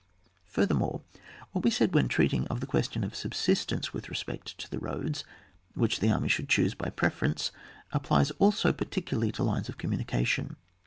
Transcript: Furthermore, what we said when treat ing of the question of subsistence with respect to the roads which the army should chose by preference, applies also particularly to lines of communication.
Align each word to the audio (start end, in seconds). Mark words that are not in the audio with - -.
Furthermore, 0.47 1.03
what 1.51 1.63
we 1.63 1.69
said 1.69 1.93
when 1.93 2.07
treat 2.07 2.33
ing 2.33 2.47
of 2.47 2.59
the 2.59 2.65
question 2.65 3.03
of 3.03 3.13
subsistence 3.15 3.93
with 3.93 4.09
respect 4.09 4.57
to 4.57 4.67
the 4.67 4.79
roads 4.79 5.23
which 5.75 5.99
the 5.99 6.09
army 6.11 6.27
should 6.27 6.49
chose 6.49 6.73
by 6.73 6.89
preference, 6.89 7.51
applies 7.91 8.31
also 8.41 8.73
particularly 8.73 9.31
to 9.31 9.43
lines 9.43 9.69
of 9.69 9.77
communication. 9.77 10.55